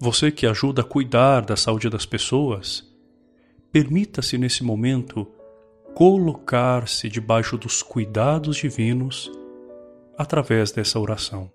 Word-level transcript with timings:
você 0.00 0.30
que 0.32 0.46
ajuda 0.46 0.80
a 0.80 0.84
cuidar 0.84 1.42
da 1.42 1.56
saúde 1.56 1.90
das 1.90 2.06
pessoas, 2.06 2.90
permita-se 3.70 4.38
nesse 4.38 4.64
momento 4.64 5.28
colocar-se 5.94 7.06
debaixo 7.10 7.58
dos 7.58 7.82
cuidados 7.82 8.56
divinos 8.56 9.30
através 10.16 10.72
dessa 10.72 10.98
oração. 10.98 11.52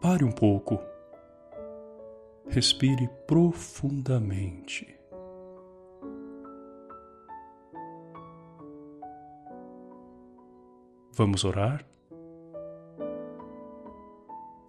Pare 0.00 0.24
um 0.24 0.30
pouco. 0.30 0.80
Respire 2.48 3.10
profundamente. 3.26 4.96
Vamos 11.14 11.44
orar? 11.44 11.84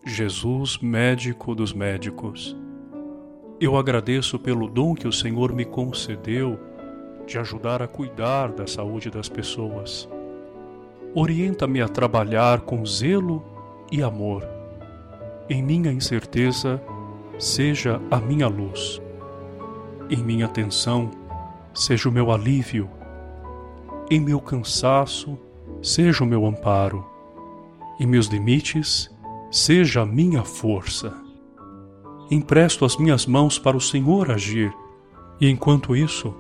Jesus, 0.06 0.80
médico 0.80 1.56
dos 1.56 1.72
médicos, 1.72 2.58
eu 3.60 3.78
agradeço 3.78 4.38
pelo 4.38 4.68
dom 4.68 4.94
que 4.94 5.08
o 5.08 5.14
Senhor 5.14 5.54
me 5.54 5.64
concedeu 5.64 6.60
de 7.26 7.40
ajudar 7.40 7.82
a 7.82 7.88
cuidar 7.88 8.52
da 8.52 8.68
saúde 8.68 9.10
das 9.10 9.30
pessoas. 9.30 10.10
Orienta-me 11.16 11.82
a 11.82 11.88
trabalhar 11.88 12.62
com 12.62 12.86
zelo 12.86 13.42
e 13.90 14.04
amor. 14.04 14.46
Em 15.50 15.64
minha 15.64 15.90
incerteza, 15.90 16.82
seja 17.40 18.02
a 18.12 18.18
minha 18.18 18.48
luz. 18.50 19.02
Em 20.10 20.22
minha 20.22 20.50
tensão, 20.50 21.10
seja 21.74 22.10
o 22.10 22.12
meu 22.12 22.30
alívio. 22.30 22.90
Em 24.12 24.20
meu 24.20 24.42
cansaço, 24.42 25.40
seja 25.82 26.26
o 26.26 26.28
meu 26.28 26.46
amparo. 26.46 27.06
Em 27.98 28.06
meus 28.06 28.28
limites, 28.28 29.13
seja 29.54 30.02
a 30.02 30.06
minha 30.06 30.44
força. 30.44 31.16
Empresto 32.32 32.86
as 32.86 32.98
minhas 32.98 33.28
mãos 33.28 33.60
para 33.60 33.78
o 33.78 33.82
Senhor 33.82 34.32
agir, 34.32 34.74
e 35.40 35.48
enquanto 35.48 35.96
isso, 35.96 36.34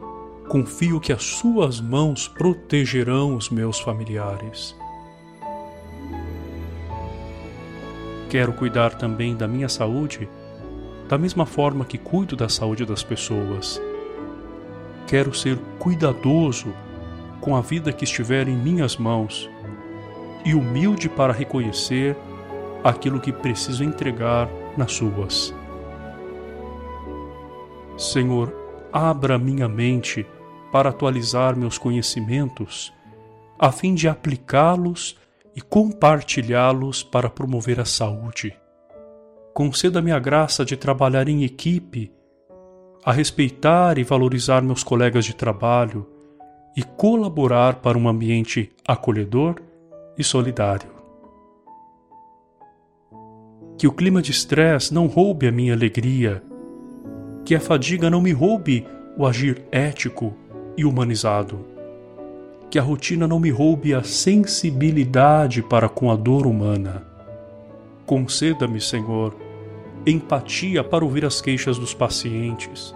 confio 0.50 1.00
que 1.00 1.14
as 1.14 1.24
Suas 1.24 1.80
mãos 1.80 2.28
protegerão 2.28 3.36
os 3.36 3.52
meus 3.52 3.80
familiares. 3.80 4.76
Quero 8.32 8.52
cuidar 8.54 8.96
também 8.96 9.36
da 9.36 9.48
minha 9.48 9.70
saúde, 9.70 10.28
da 11.08 11.16
mesma 11.16 11.46
forma 11.46 11.86
que 11.86 12.00
cuido 12.00 12.36
da 12.36 12.50
saúde 12.50 12.84
das 12.84 13.04
pessoas. 13.04 13.80
Quero 15.06 15.36
ser 15.36 15.60
cuidadoso 15.78 16.74
com 17.40 17.56
a 17.56 17.62
vida 17.62 17.94
que 17.94 18.06
estiver 18.06 18.48
em 18.48 18.58
minhas 18.58 18.98
mãos 18.98 19.48
e 20.44 20.56
humilde 20.56 21.08
para 21.08 21.32
reconhecer 21.32 22.18
aquilo 22.84 23.20
que 23.20 23.32
preciso 23.32 23.84
entregar 23.84 24.50
nas 24.78 24.92
suas. 24.92 25.56
Senhor, 27.98 28.54
abra 28.92 29.38
minha 29.38 29.70
mente 29.70 30.26
para 30.72 30.90
atualizar 30.90 31.56
meus 31.56 31.78
conhecimentos, 31.78 32.94
a 33.58 33.72
fim 33.72 33.94
de 33.94 34.08
aplicá-los 34.08 35.16
e 35.56 35.62
compartilhá-los 35.62 37.04
para 37.04 37.30
promover 37.30 37.80
a 37.80 37.86
saúde. 37.86 38.58
Conceda-me 39.54 40.12
a 40.12 40.20
graça 40.20 40.66
de 40.66 40.76
trabalhar 40.76 41.30
em 41.30 41.44
equipe, 41.44 42.12
a 43.06 43.12
respeitar 43.12 44.00
e 44.00 44.04
valorizar 44.04 44.62
meus 44.64 44.84
colegas 44.84 45.26
de 45.26 45.36
trabalho 45.36 46.08
e 46.76 46.82
colaborar 46.82 47.76
para 47.76 47.98
um 47.98 48.10
ambiente 48.10 48.72
acolhedor 48.88 49.62
e 50.18 50.24
solidário 50.24 50.93
que 53.78 53.88
o 53.88 53.92
clima 53.92 54.22
de 54.22 54.32
estresse 54.32 54.94
não 54.94 55.08
roube 55.08 55.48
a 55.48 55.52
minha 55.52 55.74
alegria, 55.74 56.44
que 57.46 57.56
a 57.56 57.60
fadiga 57.60 58.10
não 58.10 58.22
me 58.22 58.32
roube 58.32 58.86
o 59.18 59.26
agir 59.26 59.62
ético 59.72 60.34
e 60.78 60.86
humanizado, 60.86 61.66
que 62.70 62.80
a 62.80 62.82
rotina 62.82 63.28
não 63.28 63.40
me 63.40 63.50
roube 63.50 63.94
a 63.94 64.04
sensibilidade 64.04 65.62
para 65.62 65.88
com 65.90 66.10
a 66.10 66.16
dor 66.16 66.48
humana. 66.48 67.04
Conceda-me, 68.06 68.82
Senhor, 68.82 69.36
empatia 70.06 70.84
para 70.84 71.04
ouvir 71.04 71.26
as 71.26 71.42
queixas 71.42 71.78
dos 71.78 71.94
pacientes 71.94 72.94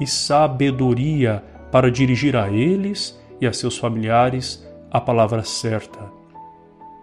e 0.00 0.06
sabedoria 0.06 1.44
para 1.70 1.90
dirigir 1.90 2.36
a 2.36 2.50
eles 2.50 3.18
e 3.40 3.46
a 3.46 3.52
seus 3.52 3.76
familiares 3.78 4.66
a 4.90 5.00
palavra 5.00 5.44
certa. 5.44 6.10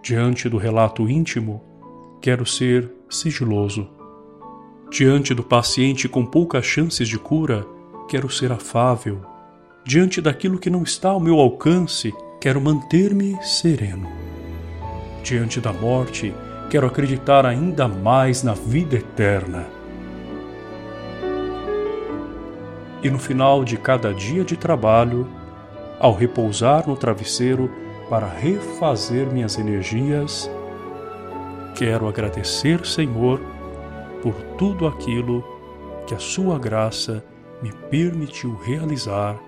Diante 0.02 0.48
do 0.48 0.56
relato 0.56 1.08
íntimo, 1.08 1.62
quero 2.20 2.44
ser 2.44 2.90
sigiloso. 3.08 3.88
Diante 4.90 5.34
do 5.34 5.42
paciente 5.42 6.08
com 6.08 6.24
poucas 6.24 6.64
chances 6.64 7.08
de 7.08 7.18
cura, 7.18 7.66
quero 8.08 8.30
ser 8.30 8.50
afável. 8.50 9.20
Diante 9.84 10.20
daquilo 10.20 10.58
que 10.58 10.70
não 10.70 10.82
está 10.82 11.10
ao 11.10 11.20
meu 11.20 11.38
alcance, 11.38 12.12
quero 12.40 12.60
manter-me 12.60 13.36
sereno. 13.42 14.08
Diante 15.22 15.60
da 15.60 15.72
morte, 15.72 16.34
quero 16.70 16.86
acreditar 16.86 17.44
ainda 17.44 17.86
mais 17.86 18.42
na 18.42 18.54
vida 18.54 18.96
eterna. 18.96 19.66
E 23.02 23.10
no 23.10 23.18
final 23.18 23.62
de 23.62 23.76
cada 23.76 24.12
dia 24.12 24.42
de 24.42 24.56
trabalho, 24.56 25.28
ao 26.00 26.12
repousar 26.12 26.88
no 26.88 26.96
travesseiro 26.96 27.70
para 28.08 28.26
refazer 28.26 29.26
minhas 29.26 29.58
energias, 29.58 30.50
Quero 31.78 32.08
agradecer, 32.08 32.84
Senhor, 32.84 33.40
por 34.20 34.34
tudo 34.58 34.88
aquilo 34.88 35.44
que 36.08 36.14
a 36.14 36.18
Sua 36.18 36.58
graça 36.58 37.24
me 37.62 37.70
permitiu 37.88 38.56
realizar. 38.56 39.38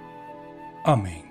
Amém. 0.85 1.30